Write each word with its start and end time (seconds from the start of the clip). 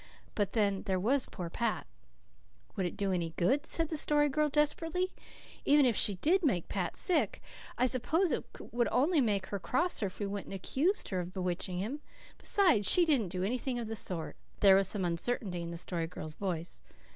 But 0.33 0.53
then, 0.53 0.81
there 0.87 0.99
was 0.99 1.27
poor 1.27 1.47
Pat! 1.51 1.85
"Would 2.75 2.87
it 2.87 2.97
do 2.97 3.11
any 3.11 3.35
good?" 3.37 3.67
said 3.67 3.89
the 3.89 3.97
Story 3.97 4.29
Girl 4.29 4.49
desperately. 4.49 5.13
"Even 5.63 5.85
if 5.85 5.95
she 5.95 6.15
did 6.15 6.41
make 6.43 6.67
Pat 6.67 6.97
sick 6.97 7.39
I 7.77 7.85
suppose 7.85 8.31
it 8.31 8.43
would 8.73 8.87
only 8.91 9.21
make 9.21 9.45
her 9.53 9.59
crosser 9.59 10.07
if 10.07 10.17
we 10.17 10.25
went 10.25 10.47
and 10.47 10.55
accused 10.55 11.09
her 11.09 11.19
of 11.19 11.33
bewitching 11.35 11.77
him. 11.77 11.99
Besides, 12.39 12.89
she 12.89 13.05
didn't 13.05 13.29
do 13.29 13.43
anything 13.43 13.77
of 13.77 13.85
the 13.87 13.95
sort." 13.95 14.37
But 14.55 14.61
there 14.61 14.75
was 14.75 14.87
some 14.87 15.05
uncertainty 15.05 15.61
in 15.61 15.69
the 15.69 15.77
Story 15.77 16.07
Girl's 16.07 16.33
voice. 16.33 16.81